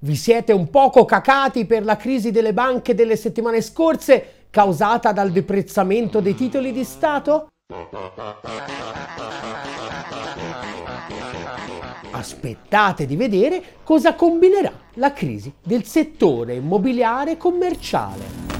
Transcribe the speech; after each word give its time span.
Vi 0.00 0.14
siete 0.14 0.52
un 0.52 0.70
poco 0.70 1.04
cacati 1.04 1.64
per 1.64 1.84
la 1.84 1.96
crisi 1.96 2.30
delle 2.30 2.52
banche 2.52 2.94
delle 2.94 3.16
settimane 3.16 3.60
scorse 3.60 4.44
causata 4.48 5.10
dal 5.10 5.32
deprezzamento 5.32 6.20
dei 6.20 6.36
titoli 6.36 6.70
di 6.70 6.84
Stato? 6.84 7.48
Aspettate 12.12 13.06
di 13.06 13.16
vedere 13.16 13.60
cosa 13.82 14.14
combinerà 14.14 14.70
la 14.94 15.12
crisi 15.12 15.52
del 15.64 15.82
settore 15.82 16.54
immobiliare 16.54 17.36
commerciale. 17.36 18.57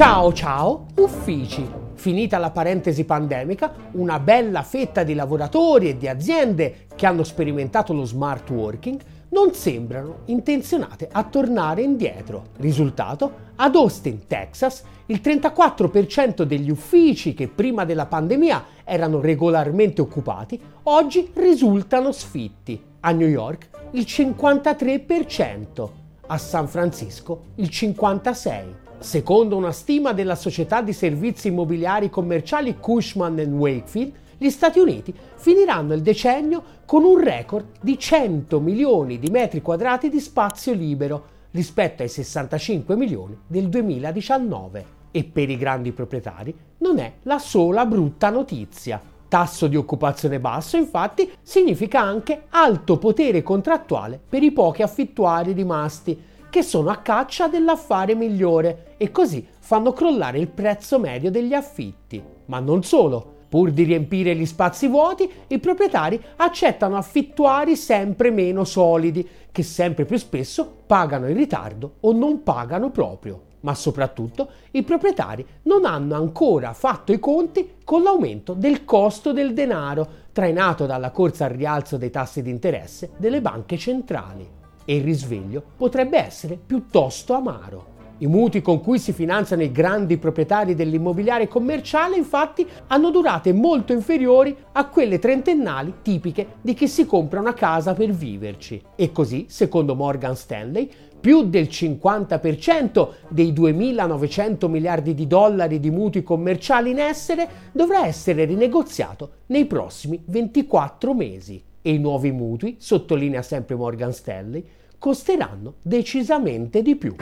Ciao 0.00 0.32
ciao, 0.32 0.86
uffici. 0.94 1.62
Finita 1.92 2.38
la 2.38 2.50
parentesi 2.50 3.04
pandemica, 3.04 3.70
una 3.92 4.18
bella 4.18 4.62
fetta 4.62 5.02
di 5.02 5.12
lavoratori 5.12 5.90
e 5.90 5.98
di 5.98 6.08
aziende 6.08 6.86
che 6.96 7.04
hanno 7.04 7.22
sperimentato 7.22 7.92
lo 7.92 8.06
smart 8.06 8.48
working 8.48 8.98
non 9.28 9.52
sembrano 9.52 10.20
intenzionate 10.24 11.06
a 11.12 11.22
tornare 11.24 11.82
indietro. 11.82 12.44
Risultato? 12.56 13.48
Ad 13.56 13.76
Austin, 13.76 14.26
Texas, 14.26 14.84
il 15.04 15.20
34% 15.22 16.44
degli 16.44 16.70
uffici 16.70 17.34
che 17.34 17.48
prima 17.48 17.84
della 17.84 18.06
pandemia 18.06 18.64
erano 18.84 19.20
regolarmente 19.20 20.00
occupati, 20.00 20.58
oggi 20.84 21.30
risultano 21.34 22.10
sfitti. 22.10 22.82
A 23.00 23.10
New 23.10 23.28
York 23.28 23.68
il 23.90 24.04
53%, 24.08 25.88
a 26.26 26.38
San 26.38 26.68
Francisco 26.68 27.48
il 27.56 27.68
56%. 27.70 28.89
Secondo 29.00 29.56
una 29.56 29.72
stima 29.72 30.12
della 30.12 30.34
società 30.34 30.82
di 30.82 30.92
servizi 30.92 31.48
immobiliari 31.48 32.10
commerciali 32.10 32.76
Cushman 32.78 33.40
Wakefield, 33.40 34.12
gli 34.36 34.50
Stati 34.50 34.78
Uniti 34.78 35.14
finiranno 35.36 35.94
il 35.94 36.02
decennio 36.02 36.62
con 36.84 37.04
un 37.04 37.18
record 37.18 37.64
di 37.80 37.98
100 37.98 38.60
milioni 38.60 39.18
di 39.18 39.30
metri 39.30 39.62
quadrati 39.62 40.10
di 40.10 40.20
spazio 40.20 40.74
libero 40.74 41.24
rispetto 41.52 42.02
ai 42.02 42.10
65 42.10 42.94
milioni 42.94 43.38
del 43.46 43.70
2019. 43.70 44.98
E 45.10 45.24
per 45.24 45.48
i 45.48 45.56
grandi 45.56 45.92
proprietari 45.92 46.54
non 46.78 46.98
è 46.98 47.14
la 47.22 47.38
sola 47.38 47.86
brutta 47.86 48.28
notizia. 48.28 49.00
Tasso 49.28 49.66
di 49.66 49.76
occupazione 49.76 50.40
basso, 50.40 50.76
infatti, 50.76 51.30
significa 51.40 52.00
anche 52.00 52.42
alto 52.50 52.98
potere 52.98 53.42
contrattuale 53.42 54.20
per 54.28 54.42
i 54.42 54.52
pochi 54.52 54.82
affittuari 54.82 55.52
rimasti, 55.52 56.28
che 56.50 56.62
sono 56.62 56.90
a 56.90 56.96
caccia 56.96 57.48
dell'affare 57.48 58.14
migliore 58.14 58.94
e 58.98 59.10
così 59.10 59.46
fanno 59.60 59.92
crollare 59.92 60.38
il 60.38 60.48
prezzo 60.48 60.98
medio 60.98 61.30
degli 61.30 61.54
affitti. 61.54 62.22
Ma 62.46 62.58
non 62.58 62.82
solo. 62.82 63.38
Pur 63.48 63.72
di 63.72 63.82
riempire 63.82 64.36
gli 64.36 64.46
spazi 64.46 64.86
vuoti, 64.86 65.28
i 65.48 65.58
proprietari 65.58 66.22
accettano 66.36 66.96
affittuari 66.96 67.74
sempre 67.74 68.30
meno 68.30 68.64
solidi, 68.64 69.26
che 69.50 69.64
sempre 69.64 70.04
più 70.04 70.18
spesso 70.18 70.70
pagano 70.86 71.28
in 71.28 71.36
ritardo 71.36 71.94
o 72.00 72.12
non 72.12 72.44
pagano 72.44 72.90
proprio. 72.90 73.42
Ma 73.60 73.74
soprattutto 73.74 74.50
i 74.72 74.84
proprietari 74.84 75.44
non 75.62 75.84
hanno 75.84 76.14
ancora 76.14 76.72
fatto 76.74 77.12
i 77.12 77.18
conti 77.18 77.78
con 77.84 78.02
l'aumento 78.02 78.54
del 78.54 78.84
costo 78.84 79.32
del 79.32 79.52
denaro, 79.52 80.08
trainato 80.32 80.86
dalla 80.86 81.10
corsa 81.10 81.46
al 81.46 81.50
rialzo 81.50 81.96
dei 81.96 82.10
tassi 82.10 82.42
di 82.42 82.50
interesse 82.50 83.10
delle 83.16 83.40
banche 83.40 83.76
centrali 83.76 84.58
e 84.90 84.96
il 84.96 85.04
risveglio 85.04 85.62
potrebbe 85.76 86.18
essere 86.18 86.58
piuttosto 86.66 87.34
amaro. 87.34 87.98
I 88.18 88.26
mutui 88.26 88.60
con 88.60 88.80
cui 88.80 88.98
si 88.98 89.12
finanziano 89.12 89.62
i 89.62 89.70
grandi 89.70 90.18
proprietari 90.18 90.74
dell'immobiliare 90.74 91.46
commerciale 91.46 92.16
infatti 92.16 92.66
hanno 92.88 93.10
durate 93.10 93.52
molto 93.52 93.92
inferiori 93.92 94.54
a 94.72 94.88
quelle 94.88 95.20
trentennali 95.20 95.94
tipiche 96.02 96.54
di 96.60 96.74
chi 96.74 96.88
si 96.88 97.06
compra 97.06 97.38
una 97.38 97.54
casa 97.54 97.94
per 97.94 98.10
viverci. 98.10 98.82
E 98.96 99.12
così, 99.12 99.46
secondo 99.48 99.94
Morgan 99.94 100.34
Stanley, 100.34 100.90
più 101.20 101.44
del 101.44 101.66
50% 101.66 103.08
dei 103.28 103.52
2.900 103.52 104.68
miliardi 104.68 105.14
di 105.14 105.28
dollari 105.28 105.78
di 105.78 105.90
mutui 105.90 106.24
commerciali 106.24 106.90
in 106.90 106.98
essere 106.98 107.48
dovrà 107.70 108.06
essere 108.06 108.44
rinegoziato 108.44 109.30
nei 109.46 109.66
prossimi 109.66 110.20
24 110.26 111.14
mesi. 111.14 111.62
E 111.80 111.92
i 111.92 111.98
nuovi 111.98 112.30
mutui, 112.32 112.76
sottolinea 112.78 113.40
sempre 113.40 113.74
Morgan 113.74 114.12
Stanley, 114.12 114.62
costeranno 115.00 115.76
decisamente 115.80 116.82
di 116.82 116.94
più. 116.94 117.16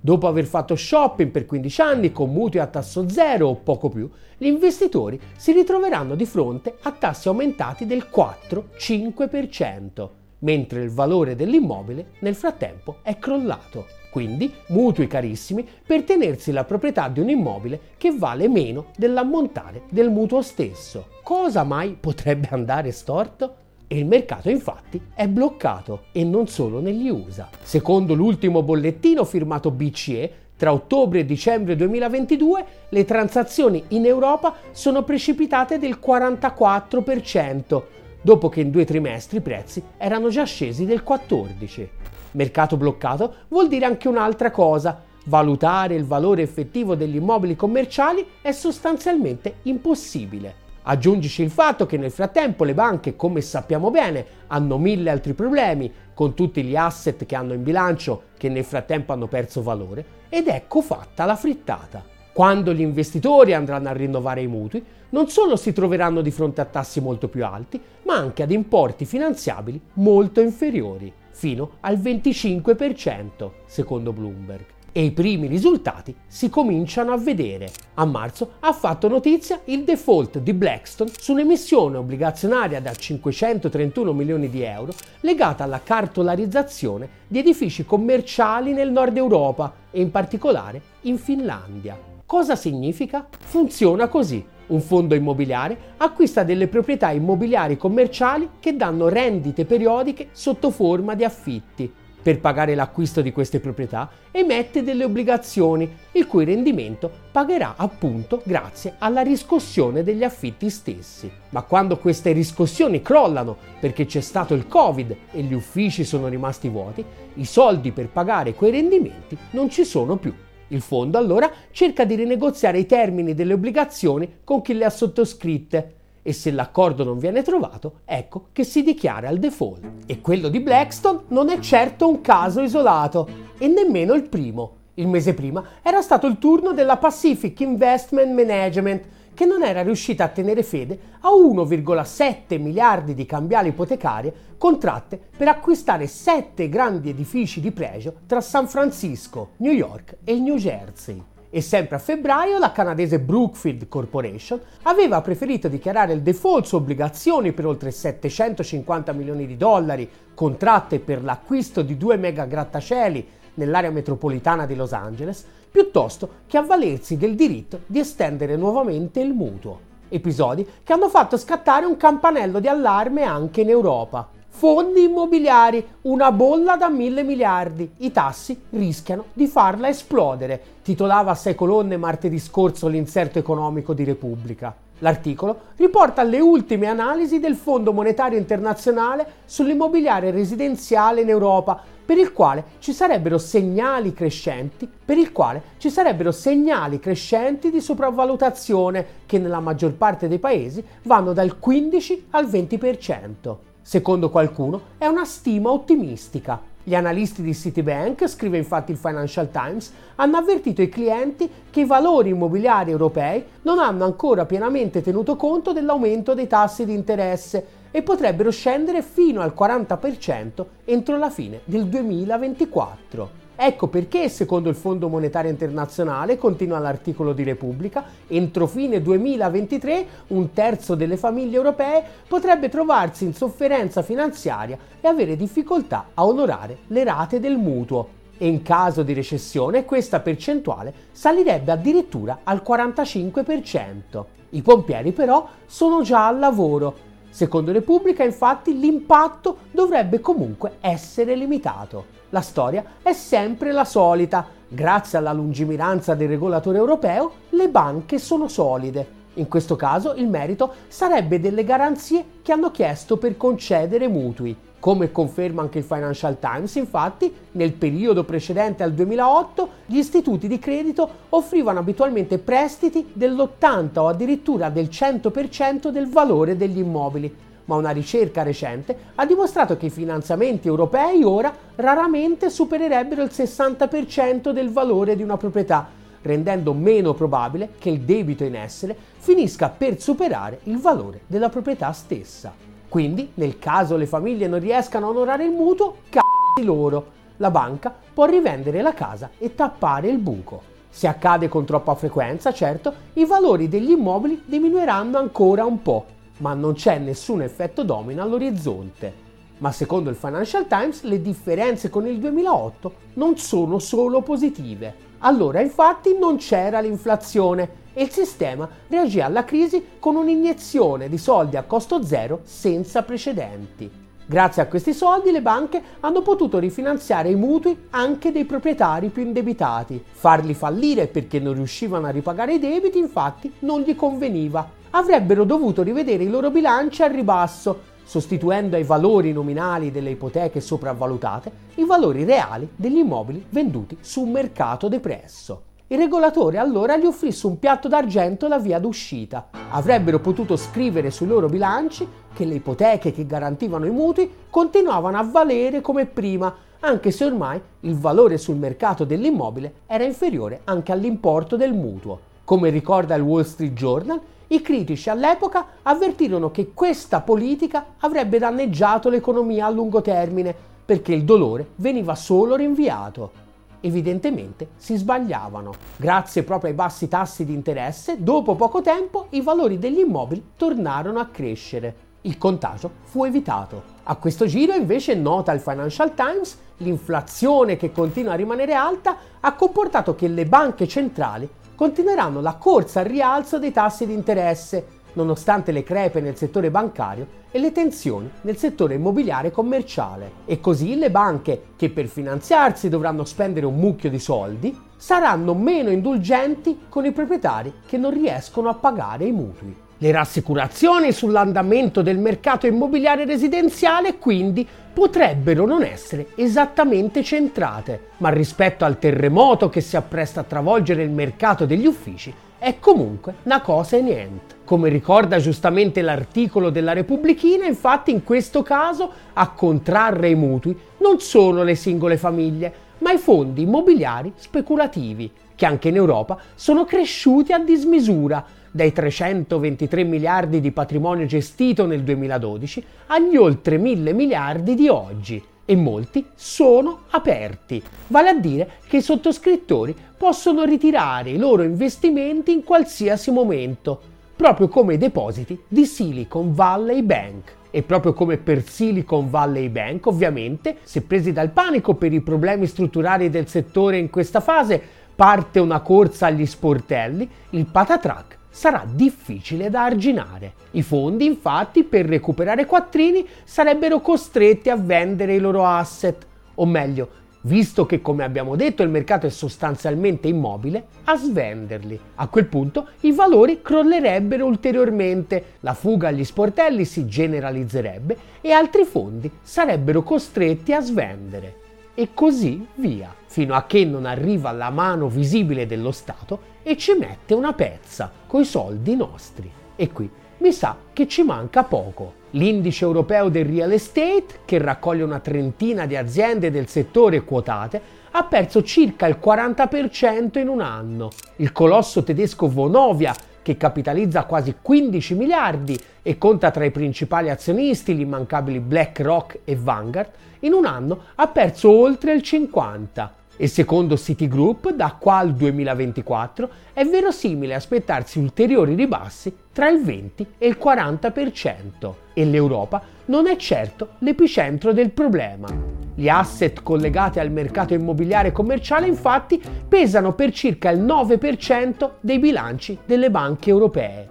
Dopo 0.00 0.28
aver 0.28 0.44
fatto 0.44 0.76
shopping 0.76 1.32
per 1.32 1.44
15 1.44 1.80
anni 1.80 2.12
con 2.12 2.32
mutui 2.32 2.60
a 2.60 2.68
tasso 2.68 3.08
zero 3.08 3.48
o 3.48 3.56
poco 3.56 3.88
più, 3.88 4.08
gli 4.38 4.46
investitori 4.46 5.20
si 5.36 5.50
ritroveranno 5.50 6.14
di 6.14 6.24
fronte 6.24 6.76
a 6.82 6.92
tassi 6.92 7.26
aumentati 7.26 7.84
del 7.84 8.06
4-5%, 8.14 10.08
mentre 10.38 10.84
il 10.84 10.90
valore 10.90 11.34
dell'immobile 11.34 12.12
nel 12.20 12.36
frattempo 12.36 12.98
è 13.02 13.18
crollato. 13.18 13.86
Quindi 14.12 14.54
mutui 14.68 15.08
carissimi 15.08 15.68
per 15.84 16.04
tenersi 16.04 16.52
la 16.52 16.62
proprietà 16.62 17.08
di 17.08 17.18
un 17.18 17.28
immobile 17.28 17.80
che 17.96 18.16
vale 18.16 18.48
meno 18.48 18.92
dell'ammontare 18.96 19.82
del 19.90 20.10
mutuo 20.10 20.42
stesso. 20.42 21.08
Cosa 21.24 21.64
mai 21.64 21.96
potrebbe 21.98 22.46
andare 22.52 22.92
storto? 22.92 23.64
E 23.88 23.98
il 23.98 24.06
mercato 24.06 24.50
infatti 24.50 25.00
è 25.14 25.28
bloccato 25.28 26.06
e 26.10 26.24
non 26.24 26.48
solo 26.48 26.80
negli 26.80 27.08
USA. 27.08 27.48
Secondo 27.62 28.14
l'ultimo 28.14 28.62
bollettino 28.62 29.24
firmato 29.24 29.70
BCE, 29.70 30.32
tra 30.56 30.72
ottobre 30.72 31.20
e 31.20 31.24
dicembre 31.24 31.76
2022 31.76 32.64
le 32.88 33.04
transazioni 33.04 33.84
in 33.88 34.06
Europa 34.06 34.54
sono 34.72 35.04
precipitate 35.04 35.78
del 35.78 36.00
44%, 36.04 37.82
dopo 38.22 38.48
che 38.48 38.62
in 38.62 38.70
due 38.70 38.84
trimestri 38.84 39.38
i 39.38 39.42
prezzi 39.42 39.82
erano 39.98 40.30
già 40.30 40.44
scesi 40.44 40.84
del 40.84 41.04
14%. 41.06 41.88
Mercato 42.32 42.76
bloccato 42.76 43.34
vuol 43.48 43.68
dire 43.68 43.84
anche 43.84 44.08
un'altra 44.08 44.50
cosa. 44.50 45.04
Valutare 45.26 45.94
il 45.94 46.04
valore 46.04 46.42
effettivo 46.42 46.94
degli 46.94 47.16
immobili 47.16 47.54
commerciali 47.54 48.26
è 48.42 48.52
sostanzialmente 48.52 49.56
impossibile. 49.62 50.65
Aggiungici 50.88 51.42
il 51.42 51.50
fatto 51.50 51.84
che 51.84 51.96
nel 51.96 52.12
frattempo 52.12 52.62
le 52.62 52.72
banche, 52.72 53.16
come 53.16 53.40
sappiamo 53.40 53.90
bene, 53.90 54.24
hanno 54.46 54.78
mille 54.78 55.10
altri 55.10 55.34
problemi 55.34 55.92
con 56.14 56.34
tutti 56.34 56.62
gli 56.62 56.76
asset 56.76 57.26
che 57.26 57.34
hanno 57.34 57.54
in 57.54 57.64
bilancio 57.64 58.22
che 58.38 58.48
nel 58.48 58.62
frattempo 58.62 59.12
hanno 59.12 59.26
perso 59.26 59.62
valore 59.62 60.04
ed 60.28 60.46
ecco 60.46 60.82
fatta 60.82 61.24
la 61.24 61.34
frittata. 61.34 62.04
Quando 62.32 62.72
gli 62.72 62.82
investitori 62.82 63.52
andranno 63.52 63.88
a 63.88 63.92
rinnovare 63.94 64.42
i 64.42 64.46
mutui, 64.46 64.84
non 65.08 65.28
solo 65.28 65.56
si 65.56 65.72
troveranno 65.72 66.20
di 66.20 66.30
fronte 66.30 66.60
a 66.60 66.66
tassi 66.66 67.00
molto 67.00 67.26
più 67.26 67.44
alti, 67.44 67.80
ma 68.04 68.14
anche 68.14 68.44
ad 68.44 68.52
importi 68.52 69.04
finanziabili 69.06 69.80
molto 69.94 70.40
inferiori, 70.40 71.12
fino 71.30 71.78
al 71.80 71.98
25% 71.98 73.50
secondo 73.66 74.12
Bloomberg 74.12 74.75
e 74.96 75.02
i 75.02 75.10
primi 75.10 75.46
risultati 75.46 76.14
si 76.26 76.48
cominciano 76.48 77.12
a 77.12 77.18
vedere. 77.18 77.70
A 77.96 78.06
marzo 78.06 78.52
ha 78.60 78.72
fatto 78.72 79.08
notizia 79.08 79.60
il 79.64 79.84
default 79.84 80.38
di 80.38 80.54
Blackstone 80.54 81.10
su 81.18 81.32
un'emissione 81.32 81.98
obbligazionaria 81.98 82.80
da 82.80 82.94
531 82.94 84.14
milioni 84.14 84.48
di 84.48 84.62
euro 84.62 84.94
legata 85.20 85.64
alla 85.64 85.82
cartolarizzazione 85.82 87.08
di 87.26 87.40
edifici 87.40 87.84
commerciali 87.84 88.72
nel 88.72 88.90
nord 88.90 89.18
Europa 89.18 89.70
e 89.90 90.00
in 90.00 90.10
particolare 90.10 90.80
in 91.02 91.18
Finlandia. 91.18 91.98
Cosa 92.24 92.56
significa? 92.56 93.28
Funziona 93.38 94.08
così. 94.08 94.42
Un 94.68 94.80
fondo 94.80 95.14
immobiliare 95.14 95.92
acquista 95.98 96.42
delle 96.42 96.68
proprietà 96.68 97.10
immobiliari 97.10 97.76
commerciali 97.76 98.48
che 98.60 98.74
danno 98.74 99.08
rendite 99.08 99.66
periodiche 99.66 100.28
sotto 100.32 100.70
forma 100.70 101.14
di 101.14 101.22
affitti 101.22 101.92
per 102.26 102.40
pagare 102.40 102.74
l'acquisto 102.74 103.20
di 103.22 103.30
queste 103.30 103.60
proprietà 103.60 104.10
emette 104.32 104.82
delle 104.82 105.04
obbligazioni, 105.04 105.88
il 106.10 106.26
cui 106.26 106.44
rendimento 106.44 107.08
pagherà 107.30 107.74
appunto 107.76 108.42
grazie 108.44 108.96
alla 108.98 109.20
riscossione 109.20 110.02
degli 110.02 110.24
affitti 110.24 110.68
stessi. 110.68 111.30
Ma 111.50 111.62
quando 111.62 111.98
queste 111.98 112.32
riscossioni 112.32 113.00
crollano 113.00 113.56
perché 113.78 114.06
c'è 114.06 114.20
stato 114.20 114.54
il 114.54 114.66
Covid 114.66 115.16
e 115.30 115.40
gli 115.42 115.54
uffici 115.54 116.02
sono 116.02 116.26
rimasti 116.26 116.68
vuoti, 116.68 117.04
i 117.34 117.44
soldi 117.44 117.92
per 117.92 118.08
pagare 118.08 118.54
quei 118.54 118.72
rendimenti 118.72 119.38
non 119.50 119.70
ci 119.70 119.84
sono 119.84 120.16
più. 120.16 120.34
Il 120.70 120.80
fondo 120.80 121.18
allora 121.18 121.48
cerca 121.70 122.04
di 122.04 122.16
rinegoziare 122.16 122.80
i 122.80 122.86
termini 122.86 123.34
delle 123.34 123.52
obbligazioni 123.52 124.38
con 124.42 124.62
chi 124.62 124.74
le 124.74 124.84
ha 124.84 124.90
sottoscritte 124.90 125.95
e 126.26 126.32
se 126.32 126.50
l'accordo 126.50 127.04
non 127.04 127.20
viene 127.20 127.42
trovato, 127.42 128.00
ecco 128.04 128.48
che 128.50 128.64
si 128.64 128.82
dichiara 128.82 129.28
il 129.28 129.38
default. 129.38 129.84
E 130.06 130.20
quello 130.20 130.48
di 130.48 130.58
Blackstone 130.58 131.20
non 131.28 131.50
è 131.50 131.60
certo 131.60 132.08
un 132.08 132.20
caso 132.20 132.62
isolato, 132.62 133.28
e 133.56 133.68
nemmeno 133.68 134.12
il 134.14 134.24
primo. 134.24 134.72
Il 134.94 135.06
mese 135.06 135.34
prima 135.34 135.62
era 135.82 136.02
stato 136.02 136.26
il 136.26 136.38
turno 136.38 136.72
della 136.72 136.96
Pacific 136.96 137.60
Investment 137.60 138.32
Management, 138.32 139.04
che 139.34 139.44
non 139.44 139.62
era 139.62 139.82
riuscita 139.82 140.24
a 140.24 140.28
tenere 140.28 140.64
fede 140.64 140.98
a 141.20 141.28
1,7 141.28 142.60
miliardi 142.60 143.14
di 143.14 143.24
cambiali 143.24 143.68
ipotecarie 143.68 144.34
contratte 144.58 145.20
per 145.36 145.46
acquistare 145.46 146.08
sette 146.08 146.68
grandi 146.68 147.08
edifici 147.08 147.60
di 147.60 147.70
pregio 147.70 148.14
tra 148.26 148.40
San 148.40 148.66
Francisco, 148.66 149.50
New 149.58 149.72
York 149.72 150.16
e 150.24 150.32
il 150.32 150.42
New 150.42 150.56
Jersey. 150.56 151.22
E 151.48 151.60
sempre 151.60 151.96
a 151.96 152.00
febbraio 152.00 152.58
la 152.58 152.72
canadese 152.72 153.20
Brookfield 153.20 153.88
Corporation 153.88 154.60
aveva 154.82 155.20
preferito 155.20 155.68
dichiarare 155.68 156.12
il 156.12 156.22
default 156.22 156.64
su 156.64 156.76
obbligazioni 156.76 157.52
per 157.52 157.66
oltre 157.66 157.90
750 157.90 159.12
milioni 159.12 159.46
di 159.46 159.56
dollari 159.56 160.08
contratte 160.34 160.98
per 160.98 161.22
l'acquisto 161.22 161.82
di 161.82 161.96
due 161.96 162.16
mega 162.16 162.44
grattacieli 162.44 163.28
nell'area 163.54 163.90
metropolitana 163.90 164.66
di 164.66 164.74
Los 164.74 164.92
Angeles, 164.92 165.46
piuttosto 165.70 166.28
che 166.46 166.58
avvalersi 166.58 167.16
del 167.16 167.34
diritto 167.34 167.80
di 167.86 168.00
estendere 168.00 168.56
nuovamente 168.56 169.20
il 169.20 169.32
mutuo. 169.32 169.80
Episodi 170.08 170.66
che 170.82 170.92
hanno 170.92 171.08
fatto 171.08 171.36
scattare 171.36 171.86
un 171.86 171.96
campanello 171.96 172.60
di 172.60 172.68
allarme 172.68 173.22
anche 173.22 173.62
in 173.62 173.70
Europa. 173.70 174.35
Fondi 174.58 175.02
immobiliari, 175.02 175.86
una 176.02 176.32
bolla 176.32 176.76
da 176.76 176.88
mille 176.88 177.22
miliardi. 177.22 177.92
I 177.98 178.10
tassi 178.10 178.58
rischiano 178.70 179.26
di 179.34 179.46
farla 179.48 179.88
esplodere, 179.88 180.58
titolava 180.82 181.32
a 181.32 181.34
sei 181.34 181.54
colonne 181.54 181.98
martedì 181.98 182.38
scorso 182.38 182.88
l'inserto 182.88 183.38
economico 183.38 183.92
di 183.92 184.02
Repubblica. 184.02 184.74
L'articolo 185.00 185.60
riporta 185.76 186.22
le 186.22 186.40
ultime 186.40 186.86
analisi 186.86 187.38
del 187.38 187.54
Fondo 187.54 187.92
Monetario 187.92 188.38
Internazionale 188.38 189.26
sull'immobiliare 189.44 190.30
residenziale 190.30 191.20
in 191.20 191.28
Europa, 191.28 191.78
per 192.06 192.16
il 192.16 192.32
quale 192.32 192.64
ci 192.78 192.94
sarebbero 192.94 193.36
segnali 193.36 194.14
crescenti, 194.14 194.88
per 195.04 195.18
il 195.18 195.32
quale 195.32 195.62
ci 195.76 195.90
sarebbero 195.90 196.32
segnali 196.32 196.98
crescenti 196.98 197.70
di 197.70 197.82
sopravvalutazione 197.82 199.06
che 199.26 199.38
nella 199.38 199.60
maggior 199.60 199.92
parte 199.92 200.28
dei 200.28 200.38
paesi 200.38 200.82
vanno 201.02 201.34
dal 201.34 201.58
15 201.58 202.28
al 202.30 202.46
20%. 202.46 203.56
Secondo 203.88 204.30
qualcuno 204.30 204.80
è 204.98 205.06
una 205.06 205.24
stima 205.24 205.70
ottimistica. 205.70 206.60
Gli 206.82 206.96
analisti 206.96 207.40
di 207.40 207.54
Citibank, 207.54 208.26
scrive 208.26 208.56
infatti 208.56 208.90
il 208.90 208.96
Financial 208.96 209.48
Times, 209.48 209.92
hanno 210.16 210.38
avvertito 210.38 210.82
i 210.82 210.88
clienti 210.88 211.48
che 211.70 211.82
i 211.82 211.86
valori 211.86 212.30
immobiliari 212.30 212.90
europei 212.90 213.44
non 213.62 213.78
hanno 213.78 214.04
ancora 214.04 214.44
pienamente 214.44 215.02
tenuto 215.02 215.36
conto 215.36 215.72
dell'aumento 215.72 216.34
dei 216.34 216.48
tassi 216.48 216.84
di 216.84 216.94
interesse 216.94 217.64
e 217.92 218.02
potrebbero 218.02 218.50
scendere 218.50 219.02
fino 219.02 219.40
al 219.40 219.54
40% 219.56 220.64
entro 220.84 221.16
la 221.16 221.30
fine 221.30 221.60
del 221.62 221.86
2024. 221.86 223.45
Ecco 223.58 223.86
perché, 223.86 224.28
secondo 224.28 224.68
il 224.68 224.74
Fondo 224.74 225.08
Monetario 225.08 225.50
Internazionale, 225.50 226.36
continua 226.36 226.78
l'articolo 226.78 227.32
di 227.32 227.42
Repubblica, 227.42 228.04
entro 228.26 228.66
fine 228.66 229.00
2023 229.00 230.06
un 230.28 230.52
terzo 230.52 230.94
delle 230.94 231.16
famiglie 231.16 231.56
europee 231.56 232.02
potrebbe 232.28 232.68
trovarsi 232.68 233.24
in 233.24 233.32
sofferenza 233.32 234.02
finanziaria 234.02 234.76
e 235.00 235.08
avere 235.08 235.36
difficoltà 235.36 236.08
a 236.12 236.26
onorare 236.26 236.80
le 236.88 237.02
rate 237.02 237.40
del 237.40 237.56
mutuo. 237.56 238.24
E 238.36 238.46
in 238.46 238.60
caso 238.60 239.02
di 239.02 239.14
recessione 239.14 239.86
questa 239.86 240.20
percentuale 240.20 240.92
salirebbe 241.12 241.72
addirittura 241.72 242.40
al 242.44 242.62
45%. 242.62 244.24
I 244.50 244.60
pompieri 244.60 245.12
però 245.12 245.48
sono 245.64 246.02
già 246.02 246.26
al 246.26 246.38
lavoro. 246.38 247.05
Secondo 247.36 247.70
Repubblica, 247.70 248.24
infatti, 248.24 248.78
l'impatto 248.78 249.58
dovrebbe 249.70 250.20
comunque 250.20 250.78
essere 250.80 251.34
limitato. 251.34 252.06
La 252.30 252.40
storia 252.40 252.82
è 253.02 253.12
sempre 253.12 253.72
la 253.72 253.84
solita. 253.84 254.46
Grazie 254.66 255.18
alla 255.18 255.34
lungimiranza 255.34 256.14
del 256.14 256.28
regolatore 256.28 256.78
europeo, 256.78 257.32
le 257.50 257.68
banche 257.68 258.18
sono 258.18 258.48
solide. 258.48 259.06
In 259.34 259.48
questo 259.48 259.76
caso 259.76 260.14
il 260.14 260.28
merito 260.28 260.72
sarebbe 260.88 261.38
delle 261.38 261.64
garanzie 261.64 262.24
che 262.40 262.52
hanno 262.52 262.70
chiesto 262.70 263.18
per 263.18 263.36
concedere 263.36 264.08
mutui. 264.08 264.56
Come 264.86 265.10
conferma 265.10 265.62
anche 265.62 265.78
il 265.78 265.84
Financial 265.84 266.38
Times, 266.38 266.76
infatti, 266.76 267.34
nel 267.52 267.72
periodo 267.72 268.22
precedente 268.22 268.84
al 268.84 268.92
2008 268.92 269.68
gli 269.86 269.96
istituti 269.96 270.46
di 270.46 270.60
credito 270.60 271.10
offrivano 271.30 271.80
abitualmente 271.80 272.38
prestiti 272.38 273.04
dell'80 273.12 273.98
o 273.98 274.06
addirittura 274.06 274.70
del 274.70 274.84
100% 274.84 275.88
del 275.88 276.08
valore 276.08 276.56
degli 276.56 276.78
immobili, 276.78 277.34
ma 277.64 277.74
una 277.74 277.90
ricerca 277.90 278.44
recente 278.44 278.96
ha 279.16 279.26
dimostrato 279.26 279.76
che 279.76 279.86
i 279.86 279.90
finanziamenti 279.90 280.68
europei 280.68 281.24
ora 281.24 281.52
raramente 281.74 282.48
supererebbero 282.48 283.24
il 283.24 283.30
60% 283.32 284.52
del 284.52 284.70
valore 284.70 285.16
di 285.16 285.24
una 285.24 285.36
proprietà, 285.36 285.88
rendendo 286.22 286.72
meno 286.72 287.12
probabile 287.12 287.70
che 287.80 287.90
il 287.90 288.02
debito 288.02 288.44
in 288.44 288.54
essere 288.54 288.96
finisca 289.16 289.68
per 289.68 290.00
superare 290.00 290.60
il 290.64 290.78
valore 290.78 291.22
della 291.26 291.48
proprietà 291.48 291.90
stessa. 291.90 292.75
Quindi, 292.96 293.32
nel 293.34 293.58
caso 293.58 293.98
le 293.98 294.06
famiglie 294.06 294.48
non 294.48 294.58
riescano 294.58 295.04
a 295.04 295.10
onorare 295.10 295.44
il 295.44 295.50
mutuo, 295.50 295.96
c***i 296.08 296.64
loro. 296.64 297.08
La 297.36 297.50
banca 297.50 297.94
può 298.14 298.24
rivendere 298.24 298.80
la 298.80 298.94
casa 298.94 299.32
e 299.36 299.54
tappare 299.54 300.08
il 300.08 300.16
buco. 300.16 300.62
Se 300.88 301.06
accade 301.06 301.46
con 301.50 301.66
troppa 301.66 301.94
frequenza, 301.94 302.54
certo, 302.54 302.94
i 303.12 303.26
valori 303.26 303.68
degli 303.68 303.90
immobili 303.90 304.42
diminuiranno 304.46 305.18
ancora 305.18 305.66
un 305.66 305.82
po', 305.82 306.06
ma 306.38 306.54
non 306.54 306.72
c'è 306.72 306.96
nessun 306.96 307.42
effetto 307.42 307.84
domino 307.84 308.22
all'orizzonte. 308.22 309.12
Ma 309.58 309.72
secondo 309.72 310.08
il 310.08 310.16
Financial 310.16 310.66
Times 310.66 311.02
le 311.02 311.20
differenze 311.20 311.90
con 311.90 312.06
il 312.06 312.18
2008 312.18 312.92
non 313.16 313.36
sono 313.36 313.78
solo 313.78 314.22
positive. 314.22 314.94
Allora 315.18 315.60
infatti 315.60 316.16
non 316.18 316.38
c'era 316.38 316.80
l'inflazione 316.80 317.84
e 317.98 318.02
il 318.02 318.10
sistema 318.10 318.68
reagì 318.88 319.22
alla 319.22 319.46
crisi 319.46 319.82
con 319.98 320.16
un'iniezione 320.16 321.08
di 321.08 321.16
soldi 321.16 321.56
a 321.56 321.62
costo 321.62 322.04
zero 322.04 322.40
senza 322.42 323.02
precedenti. 323.02 323.90
Grazie 324.26 324.60
a 324.60 324.66
questi 324.66 324.92
soldi 324.92 325.30
le 325.30 325.40
banche 325.40 325.82
hanno 326.00 326.20
potuto 326.20 326.58
rifinanziare 326.58 327.30
i 327.30 327.36
mutui 327.36 327.86
anche 327.90 328.32
dei 328.32 328.44
proprietari 328.44 329.08
più 329.08 329.22
indebitati. 329.22 330.04
Farli 330.10 330.52
fallire 330.52 331.06
perché 331.06 331.38
non 331.38 331.54
riuscivano 331.54 332.06
a 332.06 332.10
ripagare 332.10 332.54
i 332.54 332.58
debiti 332.58 332.98
infatti 332.98 333.50
non 333.60 333.80
gli 333.80 333.96
conveniva 333.96 334.68
avrebbero 334.90 335.44
dovuto 335.44 335.82
rivedere 335.82 336.24
i 336.24 336.28
loro 336.28 336.50
bilanci 336.50 337.02
al 337.02 337.12
ribasso, 337.12 337.94
sostituendo 338.04 338.76
ai 338.76 338.84
valori 338.84 339.32
nominali 339.32 339.90
delle 339.90 340.10
ipoteche 340.10 340.60
sopravvalutate 340.60 341.50
i 341.76 341.84
valori 341.86 342.24
reali 342.24 342.68
degli 342.76 342.98
immobili 342.98 343.42
venduti 343.48 343.96
su 344.00 344.22
un 344.22 344.32
mercato 344.32 344.88
depresso. 344.88 345.62
Il 345.88 345.98
regolatore 345.98 346.58
allora 346.58 346.96
gli 346.96 347.04
offrì 347.04 347.30
su 347.30 347.46
un 347.46 347.60
piatto 347.60 347.86
d'argento 347.86 348.48
la 348.48 348.58
via 348.58 348.80
d'uscita. 348.80 349.50
Avrebbero 349.70 350.18
potuto 350.18 350.56
scrivere 350.56 351.12
sui 351.12 351.28
loro 351.28 351.48
bilanci 351.48 352.04
che 352.34 352.44
le 352.44 352.54
ipoteche 352.54 353.12
che 353.12 353.24
garantivano 353.24 353.86
i 353.86 353.90
mutui 353.90 354.28
continuavano 354.50 355.16
a 355.16 355.22
valere 355.22 355.80
come 355.80 356.06
prima, 356.06 356.52
anche 356.80 357.12
se 357.12 357.24
ormai 357.24 357.60
il 357.82 357.94
valore 357.94 358.36
sul 358.36 358.56
mercato 358.56 359.04
dell'immobile 359.04 359.74
era 359.86 360.02
inferiore 360.02 360.62
anche 360.64 360.90
all'importo 360.90 361.56
del 361.56 361.72
mutuo. 361.72 362.18
Come 362.42 362.70
ricorda 362.70 363.14
il 363.14 363.22
Wall 363.22 363.44
Street 363.44 363.72
Journal, 363.72 364.20
i 364.48 364.62
critici 364.62 365.08
all'epoca 365.08 365.66
avvertirono 365.82 366.50
che 366.50 366.72
questa 366.74 367.20
politica 367.20 367.94
avrebbe 367.98 368.40
danneggiato 368.40 369.08
l'economia 369.08 369.66
a 369.66 369.70
lungo 369.70 370.02
termine 370.02 370.52
perché 370.84 371.12
il 371.12 371.22
dolore 371.22 371.68
veniva 371.76 372.16
solo 372.16 372.56
rinviato. 372.56 373.44
Evidentemente 373.86 374.70
si 374.78 374.96
sbagliavano. 374.96 375.72
Grazie 375.96 376.42
proprio 376.42 376.70
ai 376.70 376.76
bassi 376.76 377.06
tassi 377.06 377.44
di 377.44 377.54
interesse, 377.54 378.16
dopo 378.18 378.56
poco 378.56 378.82
tempo 378.82 379.28
i 379.30 379.40
valori 379.40 379.78
degli 379.78 380.00
immobili 380.00 380.42
tornarono 380.56 381.20
a 381.20 381.26
crescere. 381.26 381.94
Il 382.22 382.36
contagio 382.36 382.90
fu 383.04 383.22
evitato. 383.22 383.94
A 384.02 384.16
questo 384.16 384.46
giro 384.46 384.74
invece, 384.74 385.14
nota 385.14 385.52
il 385.52 385.60
Financial 385.60 386.12
Times, 386.14 386.58
l'inflazione 386.78 387.76
che 387.76 387.92
continua 387.92 388.32
a 388.32 388.36
rimanere 388.36 388.74
alta 388.74 389.18
ha 389.38 389.54
comportato 389.54 390.16
che 390.16 390.26
le 390.26 390.46
banche 390.46 390.88
centrali 390.88 391.48
continueranno 391.76 392.40
la 392.40 392.54
corsa 392.54 393.00
al 393.00 393.06
rialzo 393.06 393.60
dei 393.60 393.70
tassi 393.70 394.04
di 394.04 394.14
interesse, 394.14 394.95
nonostante 395.16 395.72
le 395.72 395.82
crepe 395.82 396.20
nel 396.20 396.36
settore 396.36 396.70
bancario 396.70 397.44
e 397.50 397.58
le 397.58 397.72
tensioni 397.72 398.30
nel 398.42 398.56
settore 398.56 398.94
immobiliare 398.94 399.50
commerciale. 399.50 400.30
E 400.44 400.60
così 400.60 400.96
le 400.96 401.10
banche, 401.10 401.62
che 401.76 401.90
per 401.90 402.06
finanziarsi 402.06 402.88
dovranno 402.88 403.24
spendere 403.24 403.66
un 403.66 403.76
mucchio 403.76 404.10
di 404.10 404.18
soldi, 404.18 404.78
saranno 404.96 405.54
meno 405.54 405.90
indulgenti 405.90 406.86
con 406.88 407.04
i 407.04 407.12
proprietari 407.12 407.72
che 407.86 407.96
non 407.98 408.12
riescono 408.12 408.68
a 408.68 408.74
pagare 408.74 409.24
i 409.24 409.32
mutui. 409.32 409.84
Le 409.98 410.12
rassicurazioni 410.12 411.10
sull'andamento 411.10 412.02
del 412.02 412.18
mercato 412.18 412.66
immobiliare 412.66 413.24
residenziale 413.24 414.18
quindi 414.18 414.66
potrebbero 414.92 415.64
non 415.64 415.82
essere 415.82 416.28
esattamente 416.34 417.22
centrate, 417.22 418.08
ma 418.18 418.28
rispetto 418.28 418.84
al 418.84 418.98
terremoto 418.98 419.70
che 419.70 419.80
si 419.80 419.96
appresta 419.96 420.40
a 420.40 420.44
travolgere 420.44 421.02
il 421.02 421.10
mercato 421.10 421.64
degli 421.64 421.86
uffici 421.86 422.32
è 422.58 422.78
comunque 422.78 423.34
una 423.42 423.60
cosa 423.60 423.96
e 423.96 424.02
niente. 424.02 424.54
Come 424.64 424.88
ricorda 424.88 425.38
giustamente 425.38 426.02
l'articolo 426.02 426.70
della 426.70 426.92
Repubblichina, 426.92 427.66
infatti 427.66 428.10
in 428.10 428.24
questo 428.24 428.62
caso 428.62 429.10
a 429.34 429.50
contrarre 429.50 430.30
i 430.30 430.34
mutui 430.34 430.76
non 430.98 431.20
sono 431.20 431.62
le 431.62 431.74
singole 431.74 432.16
famiglie, 432.16 432.72
ma 432.98 433.12
i 433.12 433.18
fondi 433.18 433.62
immobiliari 433.62 434.32
speculativi, 434.34 435.30
che 435.54 435.66
anche 435.66 435.88
in 435.88 435.96
Europa 435.96 436.38
sono 436.54 436.84
cresciuti 436.84 437.52
a 437.52 437.58
dismisura, 437.58 438.44
dai 438.70 438.92
323 438.92 440.04
miliardi 440.04 440.60
di 440.60 440.70
patrimonio 440.70 441.24
gestito 441.24 441.86
nel 441.86 442.02
2012 442.02 442.84
agli 443.06 443.36
oltre 443.36 443.78
1000 443.78 444.12
miliardi 444.12 444.74
di 444.74 444.88
oggi 444.88 445.42
e 445.66 445.76
molti 445.76 446.24
sono 446.34 447.00
aperti, 447.10 447.82
vale 448.06 448.30
a 448.30 448.34
dire 448.34 448.70
che 448.86 448.98
i 448.98 449.02
sottoscrittori 449.02 449.94
possono 450.16 450.64
ritirare 450.64 451.30
i 451.30 451.36
loro 451.36 451.64
investimenti 451.64 452.52
in 452.52 452.62
qualsiasi 452.62 453.30
momento, 453.30 454.00
proprio 454.34 454.68
come 454.68 454.94
i 454.94 454.98
depositi 454.98 455.60
di 455.68 455.84
Silicon 455.84 456.54
Valley 456.54 457.02
Bank. 457.02 457.54
E 457.70 457.82
proprio 457.82 458.14
come 458.14 458.38
per 458.38 458.66
Silicon 458.66 459.28
Valley 459.28 459.68
Bank, 459.68 460.06
ovviamente, 460.06 460.78
se 460.82 461.02
presi 461.02 461.32
dal 461.32 461.50
panico 461.50 461.94
per 461.94 462.10
i 462.10 462.22
problemi 462.22 462.66
strutturali 462.66 463.28
del 463.28 463.48
settore 463.48 463.98
in 463.98 464.08
questa 464.08 464.40
fase, 464.40 464.80
parte 465.14 465.58
una 465.58 465.80
corsa 465.80 466.26
agli 466.26 466.46
sportelli, 466.46 467.28
il 467.50 467.66
patatrack 467.66 468.35
sarà 468.56 468.86
difficile 468.90 469.68
da 469.68 469.84
arginare. 469.84 470.54
I 470.70 470.82
fondi, 470.82 471.26
infatti, 471.26 471.84
per 471.84 472.06
recuperare 472.06 472.64
quattrini 472.64 473.28
sarebbero 473.44 474.00
costretti 474.00 474.70
a 474.70 474.76
vendere 474.76 475.34
i 475.34 475.38
loro 475.38 475.66
asset, 475.66 476.26
o 476.54 476.64
meglio, 476.64 477.08
visto 477.42 477.84
che 477.84 478.00
come 478.00 478.24
abbiamo 478.24 478.56
detto 478.56 478.82
il 478.82 478.88
mercato 478.88 479.26
è 479.26 479.28
sostanzialmente 479.28 480.28
immobile, 480.28 480.86
a 481.04 481.16
svenderli. 481.18 482.00
A 482.14 482.28
quel 482.28 482.46
punto 482.46 482.88
i 483.00 483.12
valori 483.12 483.60
crollerebbero 483.60 484.46
ulteriormente, 484.46 485.56
la 485.60 485.74
fuga 485.74 486.08
agli 486.08 486.24
sportelli 486.24 486.86
si 486.86 487.04
generalizzerebbe 487.04 488.16
e 488.40 488.52
altri 488.52 488.84
fondi 488.84 489.30
sarebbero 489.42 490.02
costretti 490.02 490.72
a 490.72 490.80
svendere. 490.80 491.65
E 491.98 492.10
così 492.12 492.66
via, 492.74 493.14
fino 493.24 493.54
a 493.54 493.64
che 493.64 493.86
non 493.86 494.04
arriva 494.04 494.52
la 494.52 494.68
mano 494.68 495.08
visibile 495.08 495.64
dello 495.64 495.92
Stato 495.92 496.40
e 496.62 496.76
ci 496.76 496.92
mette 496.92 497.32
una 497.32 497.54
pezza 497.54 498.12
coi 498.26 498.44
soldi 498.44 498.94
nostri. 498.94 499.50
E 499.74 499.90
qui 499.90 500.10
mi 500.36 500.52
sa 500.52 500.76
che 500.92 501.08
ci 501.08 501.22
manca 501.22 501.62
poco. 501.62 502.24
L'indice 502.32 502.84
europeo 502.84 503.30
del 503.30 503.46
real 503.46 503.72
estate, 503.72 504.40
che 504.44 504.58
raccoglie 504.58 505.04
una 505.04 505.20
trentina 505.20 505.86
di 505.86 505.96
aziende 505.96 506.50
del 506.50 506.68
settore 506.68 507.24
quotate, 507.24 507.80
ha 508.10 508.24
perso 508.24 508.62
circa 508.62 509.06
il 509.06 509.18
40% 509.18 510.38
in 510.38 510.48
un 510.48 510.60
anno. 510.60 511.08
Il 511.36 511.50
colosso 511.50 512.02
tedesco 512.02 512.46
Vonovia, 512.46 513.14
che 513.46 513.56
capitalizza 513.56 514.24
quasi 514.24 514.56
15 514.60 515.14
miliardi 515.14 515.78
e 516.02 516.18
conta 516.18 516.50
tra 516.50 516.64
i 516.64 516.72
principali 516.72 517.30
azionisti 517.30 517.94
gli 517.94 518.00
immancabili 518.00 518.58
BlackRock 518.58 519.38
e 519.44 519.54
Vanguard, 519.54 520.08
in 520.40 520.52
un 520.52 520.64
anno 520.64 521.02
ha 521.14 521.28
perso 521.28 521.70
oltre 521.70 522.12
il 522.12 522.22
50% 522.24 523.08
e 523.36 523.46
secondo 523.46 523.96
Citigroup 523.96 524.72
da 524.72 524.96
qua 524.98 525.18
al 525.18 525.34
2024 525.34 526.48
è 526.72 526.84
verosimile 526.84 527.54
aspettarsi 527.54 528.18
ulteriori 528.18 528.74
ribassi 528.74 529.34
tra 529.52 529.68
il 529.68 529.82
20 529.82 530.26
e 530.38 530.46
il 530.46 530.58
40% 530.62 531.94
e 532.12 532.24
l'Europa 532.24 532.82
non 533.06 533.26
è 533.26 533.36
certo 533.36 533.90
l'epicentro 533.98 534.72
del 534.72 534.90
problema. 534.90 535.48
Gli 535.94 536.08
asset 536.08 536.62
collegati 536.62 537.18
al 537.18 537.30
mercato 537.30 537.72
immobiliare 537.72 538.32
commerciale 538.32 538.86
infatti 538.86 539.40
pesano 539.66 540.12
per 540.12 540.32
circa 540.32 540.70
il 540.70 540.82
9% 540.82 541.90
dei 542.00 542.18
bilanci 542.18 542.76
delle 542.84 543.10
banche 543.10 543.50
europee. 543.50 544.08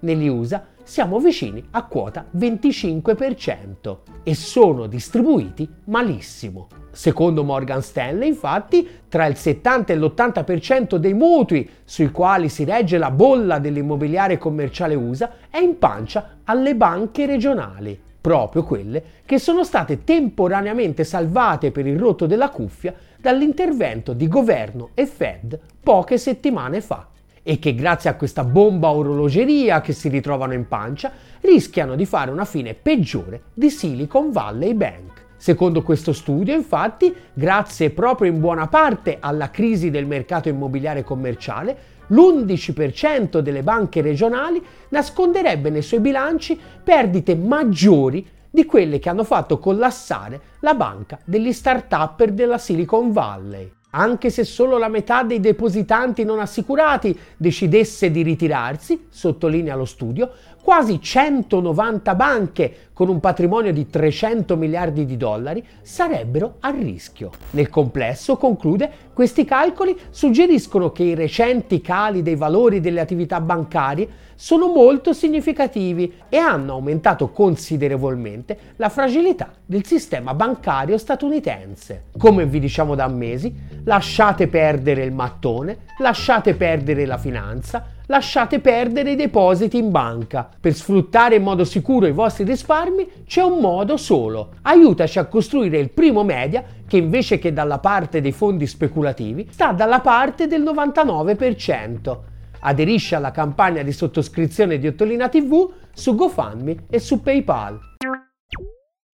Negli 0.00 0.28
USA 0.28 0.64
siamo 0.86 1.18
vicini 1.18 1.60
a 1.72 1.84
quota 1.84 2.24
25% 2.36 3.96
e 4.22 4.34
sono 4.36 4.86
distribuiti 4.86 5.68
malissimo. 5.86 6.68
Secondo 6.92 7.42
Morgan 7.42 7.82
Stanley, 7.82 8.28
infatti, 8.28 8.88
tra 9.08 9.26
il 9.26 9.34
70 9.34 9.92
e 9.92 9.96
l'80% 9.96 10.94
dei 10.94 11.12
mutui 11.12 11.68
sui 11.84 12.12
quali 12.12 12.48
si 12.48 12.62
regge 12.62 12.98
la 12.98 13.10
bolla 13.10 13.58
dell'immobiliare 13.58 14.38
commerciale 14.38 14.94
USA 14.94 15.32
è 15.50 15.58
in 15.58 15.76
pancia 15.76 16.38
alle 16.44 16.76
banche 16.76 17.26
regionali, 17.26 18.00
proprio 18.20 18.62
quelle 18.62 19.02
che 19.26 19.40
sono 19.40 19.64
state 19.64 20.04
temporaneamente 20.04 21.02
salvate 21.02 21.72
per 21.72 21.88
il 21.88 21.98
rotto 21.98 22.26
della 22.26 22.50
cuffia 22.50 22.94
dall'intervento 23.18 24.12
di 24.12 24.28
governo 24.28 24.90
e 24.94 25.04
Fed 25.06 25.58
poche 25.82 26.16
settimane 26.16 26.80
fa 26.80 27.08
e 27.48 27.60
che 27.60 27.76
grazie 27.76 28.10
a 28.10 28.16
questa 28.16 28.42
bomba 28.42 28.90
orologeria 28.90 29.80
che 29.80 29.92
si 29.92 30.08
ritrovano 30.08 30.52
in 30.52 30.66
pancia 30.66 31.12
rischiano 31.42 31.94
di 31.94 32.04
fare 32.04 32.32
una 32.32 32.44
fine 32.44 32.74
peggiore 32.74 33.42
di 33.54 33.70
Silicon 33.70 34.32
Valley 34.32 34.74
Bank. 34.74 35.24
Secondo 35.36 35.82
questo 35.82 36.12
studio, 36.12 36.52
infatti, 36.52 37.14
grazie 37.32 37.90
proprio 37.90 38.32
in 38.32 38.40
buona 38.40 38.66
parte 38.66 39.18
alla 39.20 39.50
crisi 39.50 39.90
del 39.90 40.06
mercato 40.06 40.48
immobiliare 40.48 41.04
commerciale, 41.04 41.76
l'11% 42.08 43.38
delle 43.38 43.62
banche 43.62 44.00
regionali 44.00 44.60
nasconderebbe 44.88 45.70
nei 45.70 45.82
suoi 45.82 46.00
bilanci 46.00 46.58
perdite 46.82 47.36
maggiori 47.36 48.26
di 48.50 48.64
quelle 48.64 48.98
che 48.98 49.08
hanno 49.08 49.24
fatto 49.24 49.60
collassare 49.60 50.40
la 50.60 50.74
banca 50.74 51.20
degli 51.24 51.52
start-upper 51.52 52.32
della 52.32 52.58
Silicon 52.58 53.12
Valley 53.12 53.70
anche 53.96 54.28
se 54.28 54.44
solo 54.44 54.76
la 54.76 54.88
metà 54.88 55.22
dei 55.22 55.40
depositanti 55.40 56.22
non 56.22 56.38
assicurati 56.38 57.18
decidesse 57.36 58.10
di 58.10 58.22
ritirarsi, 58.22 59.06
sottolinea 59.08 59.74
lo 59.74 59.86
studio, 59.86 60.30
quasi 60.62 61.00
190 61.00 62.14
banche 62.14 62.76
con 62.96 63.10
un 63.10 63.20
patrimonio 63.20 63.74
di 63.74 63.90
300 63.90 64.56
miliardi 64.56 65.04
di 65.04 65.18
dollari 65.18 65.62
sarebbero 65.82 66.54
a 66.60 66.70
rischio. 66.70 67.30
Nel 67.50 67.68
complesso, 67.68 68.38
conclude, 68.38 68.90
questi 69.12 69.44
calcoli 69.44 69.94
suggeriscono 70.08 70.92
che 70.92 71.02
i 71.02 71.14
recenti 71.14 71.82
cali 71.82 72.22
dei 72.22 72.36
valori 72.36 72.80
delle 72.80 73.00
attività 73.00 73.38
bancarie 73.42 74.08
sono 74.34 74.68
molto 74.68 75.12
significativi 75.12 76.10
e 76.30 76.38
hanno 76.38 76.72
aumentato 76.72 77.28
considerevolmente 77.30 78.58
la 78.76 78.88
fragilità 78.88 79.50
del 79.64 79.84
sistema 79.84 80.32
bancario 80.32 80.96
statunitense. 80.96 82.04
Come 82.16 82.46
vi 82.46 82.60
diciamo 82.60 82.94
da 82.94 83.08
mesi, 83.08 83.54
lasciate 83.84 84.48
perdere 84.48 85.04
il 85.04 85.12
mattone, 85.12 85.80
lasciate 85.98 86.54
perdere 86.54 87.04
la 87.04 87.18
finanza, 87.18 87.94
lasciate 88.06 88.60
perdere 88.60 89.12
i 89.12 89.16
depositi 89.16 89.78
in 89.78 89.90
banca. 89.90 90.48
Per 90.60 90.74
sfruttare 90.74 91.36
in 91.36 91.42
modo 91.42 91.64
sicuro 91.64 92.06
i 92.06 92.12
vostri 92.12 92.44
risparmi 92.44 92.84
c'è 93.26 93.42
un 93.42 93.58
modo 93.58 93.96
solo. 93.96 94.54
Aiutaci 94.62 95.18
a 95.18 95.26
costruire 95.26 95.78
il 95.78 95.90
primo 95.90 96.24
media 96.24 96.64
che 96.86 96.96
invece 96.96 97.38
che 97.38 97.52
dalla 97.52 97.78
parte 97.78 98.20
dei 98.20 98.32
fondi 98.32 98.66
speculativi 98.66 99.48
sta 99.50 99.72
dalla 99.72 100.00
parte 100.00 100.46
del 100.46 100.62
99%. 100.62 102.18
Aderisci 102.60 103.14
alla 103.14 103.30
campagna 103.30 103.82
di 103.82 103.92
sottoscrizione 103.92 104.78
di 104.78 104.86
Ottolina 104.86 105.28
TV 105.28 105.70
su 105.92 106.14
GoFundMe 106.14 106.86
e 106.90 106.98
su 106.98 107.22
PayPal. 107.22 107.78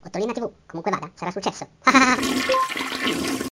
Ottolina 0.05 0.33
TV, 0.33 0.51
comunque 0.67 0.91
vada, 0.91 1.11
sarà 1.15 1.31
successo. 1.31 1.67